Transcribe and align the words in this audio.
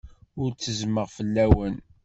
Ur 0.41 0.49
ttezzmeɣ 0.53 1.05
fell-awen. 1.15 1.75